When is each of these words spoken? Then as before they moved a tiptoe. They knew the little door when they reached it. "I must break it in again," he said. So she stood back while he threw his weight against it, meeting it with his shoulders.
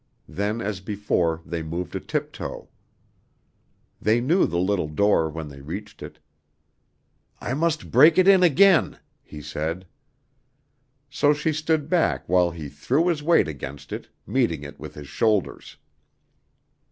Then 0.27 0.61
as 0.61 0.79
before 0.79 1.43
they 1.45 1.61
moved 1.61 1.95
a 1.95 1.99
tiptoe. 1.99 2.69
They 4.01 4.19
knew 4.19 4.47
the 4.47 4.57
little 4.57 4.87
door 4.87 5.29
when 5.29 5.47
they 5.49 5.61
reached 5.61 6.01
it. 6.01 6.17
"I 7.39 7.53
must 7.53 7.91
break 7.91 8.17
it 8.17 8.27
in 8.27 8.41
again," 8.41 8.97
he 9.21 9.43
said. 9.43 9.85
So 11.11 11.35
she 11.35 11.53
stood 11.53 11.87
back 11.87 12.27
while 12.27 12.49
he 12.49 12.67
threw 12.67 13.09
his 13.09 13.21
weight 13.21 13.47
against 13.47 13.93
it, 13.93 14.09
meeting 14.25 14.63
it 14.63 14.79
with 14.79 14.95
his 14.95 15.07
shoulders. 15.07 15.77